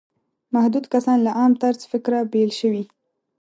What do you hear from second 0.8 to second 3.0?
کسان له عام طرز فکره بېل شوي.